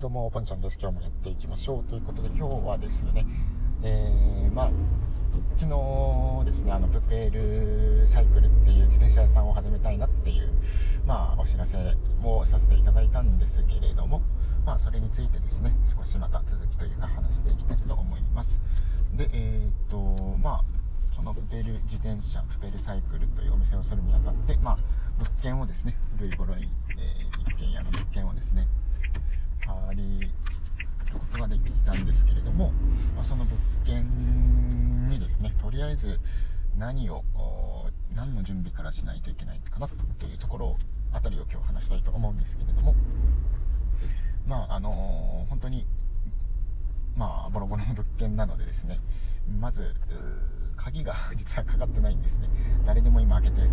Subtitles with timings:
[0.00, 0.78] どうも、ぽんちゃんです。
[0.80, 1.84] 今日もやっていきましょう。
[1.84, 3.26] ということで、今日はですね、
[3.82, 4.70] えー、まあ、
[5.58, 10.48] 昨日ですね、あの、プペールサイクルっていう自転車屋さんを始めたいなっていう、
[11.04, 11.76] まあ、お知らせ
[12.24, 14.22] をさせていただいたんですけれども、
[14.64, 18.58] まあ、それについてですね、少しまた続きというか話していきたいと思います。
[19.14, 20.64] で、えー、っと、まあ、
[21.14, 24.78] そのプペル自転車、プペルサイクルというお店をするにあたって、まあ、
[25.18, 28.66] 物件をですね、古いボロい、えー、一軒家の物件をですね、
[29.94, 30.30] り
[31.12, 32.72] ることができたんですけれども、
[33.14, 36.18] まあ、その物件にですねとりあえず
[36.78, 37.24] 何を
[38.14, 40.76] 何の準備からしないといけないかなというところ
[41.12, 42.94] あたりを今日話したいと思うんですけれども
[44.46, 45.86] まああのー、本当に
[47.16, 49.00] まあボロボロの物件なのでですね
[49.60, 49.94] まず
[50.76, 52.48] 鍵が 実はかかってないんですね。
[52.86, 53.68] 誰でも今開けて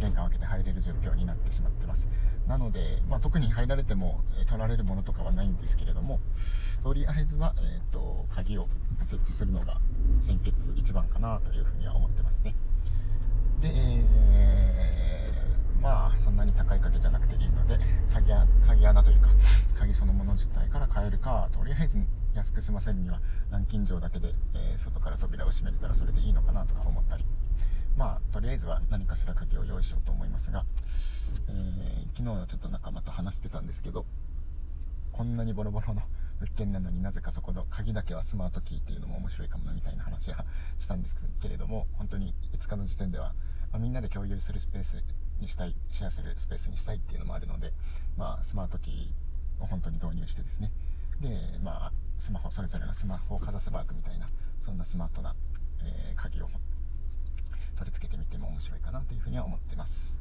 [0.00, 2.08] 玄関を開けて入れる状況になってしまってます。
[2.48, 6.18] なので、まあ、特に入られても、え取られるものとかはないんですけれども
[6.82, 8.66] とりあえずは、えーと、鍵を
[9.04, 9.80] 設置するのが
[10.20, 12.54] 先決一番かなというふうには思ってますね。
[13.60, 17.78] で、えー、まあそんなに高い鍵じゃなくていいので
[18.12, 18.32] 鍵
[18.66, 19.28] 鍵穴というか
[19.78, 21.98] 鍵そのもの自体から変えるかとりあえず
[22.34, 27.24] 安く済ませるには南京錠だけで、えー、外から扉を閉めれたらそれでいいのかなとか思ったり
[27.96, 29.64] まあとりあえずは何かしら鍵を
[30.40, 30.64] ますが、
[31.48, 34.06] えー、昨日ちょっと仲間と話してたんですけど
[35.12, 36.02] こんなにボロボロの
[36.40, 40.46] 物件なのになぜかそこの鍵だけはスマートキーっていうのも面白いかもなみたいな話は
[40.78, 43.34] したんですけれども本当に5日の時点では、
[43.70, 45.04] まあ、みんなで共有するスペース
[45.40, 47.74] にしたいシェアするスペースにしたいっていうのもあるので、
[48.16, 50.70] まあ、スマートキーを本当に導入してですね。
[51.20, 51.28] で
[51.62, 54.26] まあスマホそれぞれのスマホをかざせば開くみたいな
[54.62, 55.34] そんなスマートな、
[55.82, 56.48] えー、鍵を
[57.76, 60.19] 取り付けてみても面白いかなというふうには思ってます、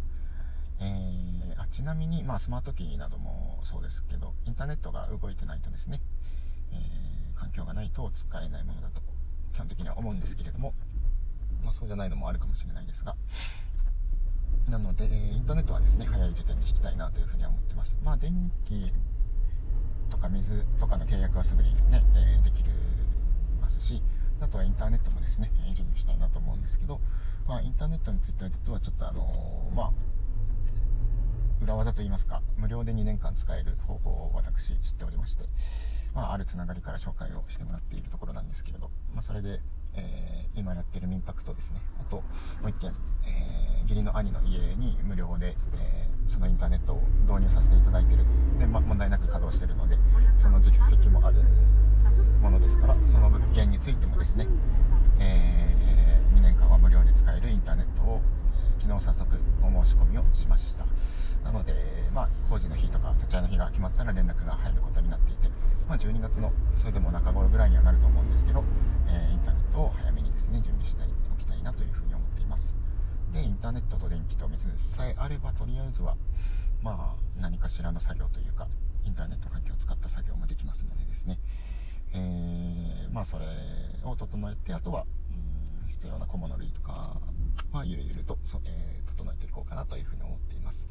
[0.81, 6.01] えー、あちなみに、まあ、スマートキーなどもそうですけどインターネットが動いてないとですね、
[6.71, 9.01] えー、環境がないと使えないものだと
[9.53, 10.73] 基本的には思うんですけれども、
[11.63, 13.15] まあ、そうじゃないのもあるかもしれないですが
[14.69, 17.97] なので、インターネットはですね早い時点で引きたいなというふうには思ってます。
[18.03, 18.93] まあ電気
[20.11, 22.69] とか水とかの契約はすぐにね、えー、できる
[23.59, 24.01] ますし
[24.41, 26.99] あとはインターネットもですね準備したいなと思うんですけど、
[27.47, 29.91] まあ、インターネットについては実はちょっとあのー、まあ
[31.61, 35.43] 裏技といいますか無料で2年間使える方法を私知っておりまして、
[36.13, 39.61] まあ、あるつながりから紹介をしてもらっているところなんですけれど、まあ、それで、
[39.93, 42.23] えー、今やってる民泊とですねあとも
[42.63, 42.93] う1件、
[43.25, 48.23] えー、義理の兄の家に無料で、えー、そのインターネットを導入させていただいてる
[48.57, 49.97] で、ま、問題なく稼働してるので
[50.37, 51.43] その実績もある
[52.41, 54.47] ものですからその物件についてもですね、
[55.19, 55.69] えー
[56.39, 58.21] 2年間は無料で使えるインターネットを、
[58.79, 59.25] 昨日早速
[59.61, 60.85] お申し込みをしました。
[61.43, 61.73] なので、
[62.13, 65.49] まあ、工事の日とか立ち会いの日が決まったら連絡が入ることになっていて、
[65.87, 68.63] まあ、12月のそれでも中頃ぐらいにはなると思うんですけど、
[69.07, 71.03] えー、インターネットを早めにですね準備して
[71.33, 72.75] おきたいなというふうに思っています。
[73.33, 76.15] でインターネットと電気と水さえあればとりあえずは
[76.81, 78.67] まあ何かしらの作業というか
[79.05, 81.39] インターネット環境を使った作業もできますのでですね、
[82.13, 83.45] えー、まあそれ
[84.03, 85.05] を整えてあとは
[85.89, 87.17] 必要な小物類とか
[87.71, 90.87] はゆるゆると、えー、整えていこうかなというふうに思っています。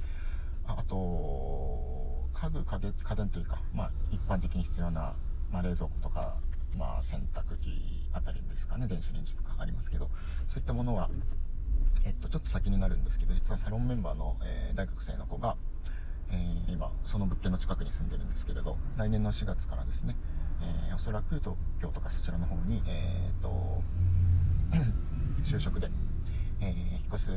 [0.66, 5.16] あと家具家家電というか、まあ、一般的に必要な、
[5.50, 6.36] まあ、冷蔵庫とか、
[6.76, 10.10] まあ、洗濯機あたりですかね電子レンジとかありますけど
[10.46, 11.08] そういったものは
[12.04, 15.56] えっと、ちょっと先になるんですけど実はサロンメンバーの、えー、大学生の子が、
[16.30, 20.16] えー、今その物件の近くに住んでるんですけれど来年の4月からですね、
[20.88, 23.82] えー、おそらく東京とかそちらの方に、えーと
[25.42, 25.90] 就職で、
[26.60, 27.32] えー、引っ越す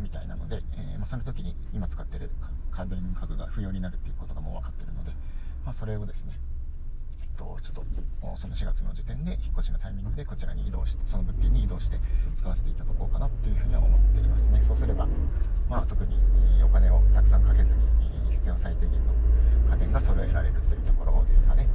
[0.00, 2.30] みたいなので、えー、まあ、その時に今使ってる
[2.70, 5.12] 家電家具が不要になるっていうことがもう分かってるので、
[5.64, 6.32] まあ、それをですね、
[7.22, 7.84] えっと、ちょっと
[8.36, 11.98] その4月の時点で引っ越しのタイミングでこちらに移動してその物件に移動して
[12.34, 14.60] 使わせていただこうかなというふうには思っていますね。
[14.62, 15.06] そうすれば、
[15.68, 16.16] まあ、特に
[16.64, 17.80] お金をたくさんかけずに
[18.30, 19.12] 必要最低限の
[19.70, 21.68] 家電が揃えられるというところですかね。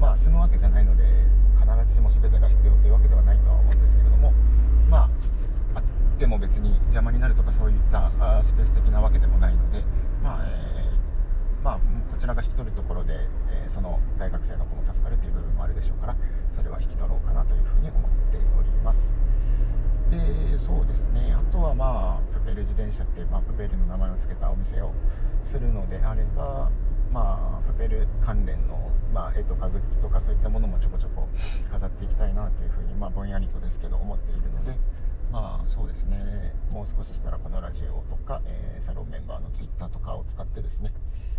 [0.00, 1.04] まあ住むわけじゃないので
[1.64, 4.32] 必ずしも全てが必要というわけではないとは思うんですけれども
[4.88, 5.10] まあ
[5.76, 5.82] あっ
[6.18, 9.82] ても別に邪魔になるとかそういったあスペース的なわけでもないので
[10.22, 11.78] まあ、えー、まあ、
[12.10, 13.14] こちらが引き取るところで、
[13.50, 16.16] えー、その大学生の子も助かるという部分もあるでしょうから
[16.50, 19.14] それは引き取ろうかなというふうに思っております。
[20.10, 21.34] でそうですね。
[21.34, 24.92] あとはまあプペル自転車って、まあ、プペルの名前を付けたお店を
[25.42, 26.70] するのであれば
[27.14, 31.28] まあ、プペル関連の、まあ、絵とかグッズとかそういったものもちょこちょこ
[31.70, 34.72] 飾っていきたいなというふうに、まあ、ぼんやりとですけど思っているので、
[35.30, 36.52] まあそうですね。
[36.72, 40.92] もう少ししたらこのラジオとか、えー、サロンメンバーの Twitter とかを使ってですね、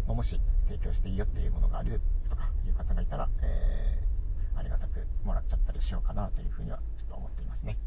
[0.07, 1.99] ま、もし提供していいよっていうものがある
[2.29, 7.77] とかいう方がいたら、えー、ありがたくもらっちゃったりしようかなというふうにはちょっと思っていますね。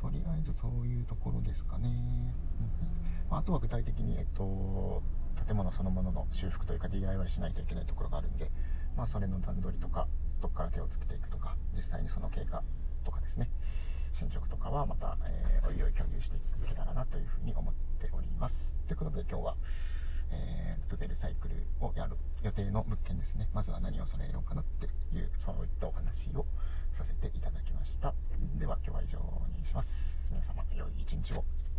[0.00, 5.02] とりあえずそういうところですかね、うんま、あとは具体的にえっと
[5.46, 8.50] 建物そのものの修復というか DIY しないといけないところがあるんで、
[8.96, 10.06] まあ、それの段取りとか
[10.40, 12.62] どっから手をつけていくとか実際にその経過
[13.04, 13.50] とかですね
[14.12, 18.76] 進捗とかはまた、えー、おいおい共有していけたらなというふうに思っております。
[18.86, 19.56] ということで今日は、
[20.32, 23.48] えー、プペルサイクルをやる予定の物件ですね。
[23.54, 26.44] まずは何を揃えようかなっていうそういったお話を
[26.92, 28.14] させていただきました。
[28.58, 29.18] では今日は以上
[29.56, 30.30] にします。
[30.30, 31.69] 皆様良い一日を。